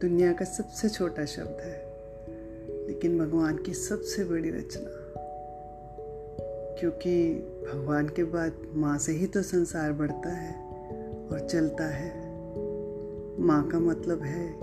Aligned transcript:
दुनिया 0.00 0.32
का 0.32 0.44
सबसे 0.44 0.88
छोटा 0.88 1.24
शब्द 1.24 1.56
है, 1.60 1.86
लेकिन 2.86 3.18
भगवान 3.18 3.56
की 3.56 3.74
सबसे 3.74 4.24
बड़ी 4.24 4.50
रचना। 4.50 4.90
क्योंकि 6.80 7.34
भगवान 7.72 8.08
के 8.08 8.24
बाद 8.24 8.52
माँ 8.74 8.98
से 8.98 9.12
ही 9.12 9.26
तो 9.26 9.42
संसार 9.42 9.92
बढ़ता 9.92 10.28
है 10.28 10.54
और 11.28 11.48
चलता 11.48 11.84
है। 11.84 12.24
माँ 13.40 13.68
का 13.68 13.78
मतलब 13.78 14.22
है 14.22 14.54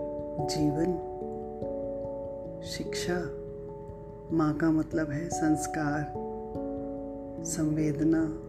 जीवन, 0.47 1.07
शिक्षा। 2.65 3.37
माँ 4.31 4.57
का 4.57 4.71
मतलब 4.71 5.09
है 5.09 5.29
संस्कार, 5.29 6.13
संवेदना। 7.45 8.47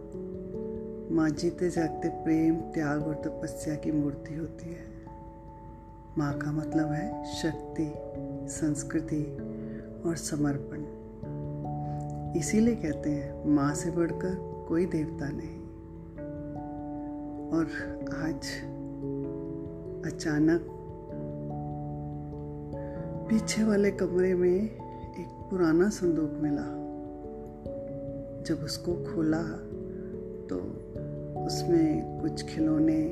माँ 1.13 1.29
जीते 1.29 1.69
जागते 1.69 2.09
प्रेम, 2.09 2.55
त्याग 2.55 3.07
और 3.07 3.15
तपस्या 3.15 3.75
की 3.75 3.91
मूर्ति 3.91 4.35
होती 4.35 4.69
है। 4.69 4.83
माँ 6.17 6.37
का 6.37 6.51
मतलब 6.51 6.91
है 6.91 7.25
शक्ति, 7.25 7.93
संस्कृति 8.51 9.37
और 10.05 10.15
समर्पण। 10.15 10.83
इसीलिए 12.39 12.75
कहते 12.75 13.09
हैं, 13.09 13.47
माँ 13.47 13.73
से 13.73 13.91
बढ़कर 13.91 14.65
कोई 14.67 14.85
देवता 14.85 15.29
नहीं। 15.29 15.59
और 17.49 17.65
आज 18.15 18.35
अचानक 20.13 20.65
पीछे 23.29 23.63
वाले 23.63 23.91
कमरे 23.91 24.33
में 24.33 24.61
एक 25.19 25.47
पुराना 25.51 25.89
संदूक 25.89 26.31
मिला। 26.33 26.83
जब 28.43 28.61
उसको 28.63 28.93
खोला 28.93 29.69
तो 30.43 30.59
उसमें 31.45 32.21
कुछ 32.21 32.45
खिलौने 32.45 33.07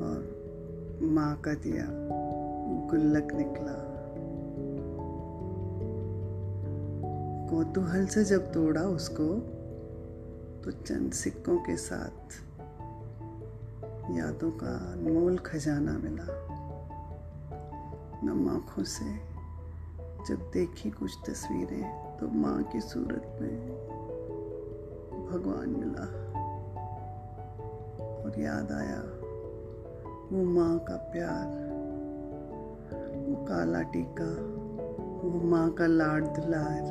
और 0.00 0.98
माँ 1.02 1.40
का 1.40 1.54
दिया, 1.54 1.86
गुल्लक 2.90 3.32
निकला। 3.32 3.94
कौतूहल 7.50 8.06
से 8.06 8.24
जब 8.24 8.52
तोड़ा 8.52 8.80
उसको 8.80 9.24
तो 10.64 10.70
चंद 10.70 11.12
सिक्कों 11.12 11.56
के 11.58 11.76
साथ 11.76 12.32
यादों 14.10 14.50
का 14.50 14.92
अनमोल 14.92 15.38
खजाना 15.38 15.92
मिला। 15.92 16.26
नम 18.24 18.48
आँखों 18.48 18.84
से 18.84 19.04
जब 20.28 20.50
देखी 20.54 20.90
कुछ 20.90 21.18
तस्वीरें 21.26 22.16
तो 22.16 22.28
माँ 22.28 22.62
की 22.62 22.80
सूरत 22.80 23.38
में 23.40 23.56
भगवान 25.32 25.68
मिला। 25.68 26.23
याद 28.38 28.72
आया। 28.72 29.00
वो 30.32 30.44
माँ 30.44 30.78
का 30.78 30.96
प्यार, 30.96 31.46
वो 33.28 33.44
काला 33.44 33.82
टीका, 33.82 34.30
वो 35.22 35.40
माँ 35.44 35.70
का 35.70 35.86
लाड 35.86 36.24
दुलार, 36.24 36.82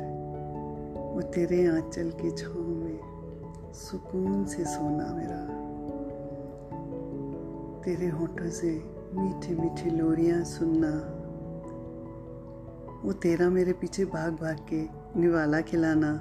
वो 1.14 1.22
तेरे 1.22 1.66
आंचल 1.66 2.10
की 2.10 2.30
छाँव 2.30 2.58
में 2.58 3.72
सुकून 3.74 4.44
से 4.44 4.64
सोना 4.64 5.06
मेरा। 5.14 5.42
तेरे 7.82 8.08
होठों 8.08 8.50
से 8.50 8.70
मीठी 9.14 9.54
मीठी 9.54 9.90
लोरियाँ 9.90 10.44
सुनना, 10.44 10.92
वो 13.04 13.12
तेरा 13.12 13.48
मेरे 13.50 13.72
पीछे 13.72 14.04
भाग 14.04 14.32
भाग 14.32 14.66
के 14.72 14.82
निवाला 15.20 15.60
खिलाना, 15.60 16.12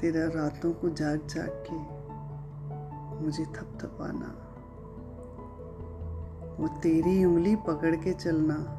तेरा 0.00 0.26
रातों 0.26 0.72
को 0.72 0.88
जाग 0.88 1.26
जाग 1.26 1.48
के 1.48 1.97
मुझे 3.20 3.44
थपथपाना। 3.44 4.44
वो 6.60 6.68
तेरी 6.68 7.24
उंगली 7.24 7.56
पकड़ 7.56 7.96
के 7.96 8.12
चलना, 8.12 8.74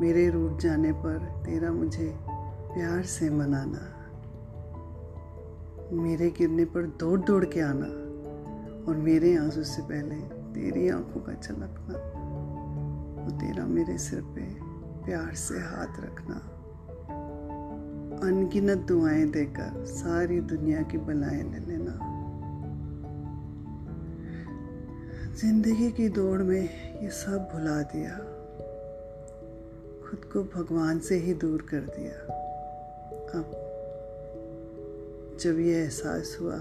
मेरे 0.00 0.30
रूठ 0.30 0.60
जाने 0.60 0.92
पर 0.92 1.18
तेरा 1.18 1.72
मुझे 1.72 2.18
प्यार 2.74 3.02
से 3.02 3.30
मनाना। 3.30 3.98
मेरे 5.92 6.30
गिरने 6.30 6.64
पर 6.64 6.86
दौड़ 6.86 7.20
दौड़ 7.20 7.44
के 7.44 7.60
आना 7.60 8.02
और 8.88 8.96
मेरे 8.96 9.36
आँसू 9.36 9.62
से 9.62 9.82
पहले 9.82 10.16
तेरी 10.54 10.88
आँखों 10.88 11.20
का 11.20 11.34
छलकना 11.34 11.98
वो 13.24 13.30
तेरा 13.30 13.66
मेरे 13.66 13.98
सिर 13.98 14.20
पे 14.20 14.42
प्यार 15.04 15.34
से 15.34 15.54
हाथ 15.54 16.00
रखना। 16.00 16.34
अनगिनत 18.28 18.78
दुआएँ 18.78 19.24
देकर 19.24 19.84
सारी 19.84 20.40
दुनिया 20.40 20.82
की 20.82 20.98
बलाएँ 20.98 21.42
ले 21.42 21.58
लेना। 21.58 21.81
ज़िंदगी 25.40 25.90
की 25.90 26.08
दौड़ 26.08 26.42
में 26.42 26.62
ये 27.02 27.08
सब 27.10 27.48
भुला 27.52 27.82
दिया। 27.82 28.16
खुद 30.02 30.24
को 30.32 30.42
भगवान 30.54 30.98
से 30.98 31.16
ही 31.16 31.34
दूर 31.34 31.62
कर 31.70 31.80
दिया। 31.80 32.18
अब 33.38 33.54
जब 35.40 35.60
ये 35.60 35.74
एहसास 35.74 36.36
हुआ 36.40 36.58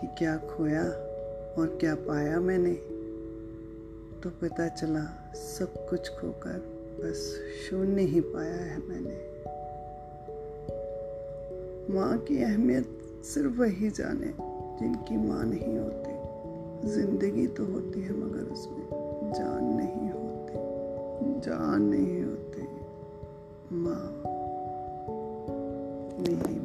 कि 0.00 0.06
क्या 0.18 0.36
खोया 0.36 0.82
और 1.58 1.76
क्या 1.80 1.94
पाया 1.94 2.40
मैंने 2.40 2.74
तो 4.20 4.30
पता 4.42 4.68
चला 4.68 5.04
सब 5.36 5.86
कुछ 5.90 6.08
खोकर 6.08 6.58
बस 7.00 7.24
शून्य 7.62 8.02
ही 8.02 8.20
पाया 8.20 8.60
है 8.64 8.78
मैंने। 8.88 9.18
माँ 11.94 12.16
की 12.18 12.42
अहमियत 12.42 12.98
सिर्फ़ 13.24 13.58
वही 13.58 13.90
जाने 13.90 14.34
जिनकी 14.80 15.16
माँ 15.16 15.44
नहीं 15.44 15.78
होती। 15.78 16.09
ज़िंदगी 16.84 17.46
तो 17.46 17.64
होती 17.64 18.00
है 18.00 18.12
मगर 18.12 18.42
उसमें 18.52 18.86
जान 19.32 19.64
नहीं 19.64 20.10
होती। 20.10 20.54
जान 21.40 21.82
नहीं 21.82 22.22
होती। 22.22 22.62
माँ। 23.72 24.22
मेरी 26.20 26.60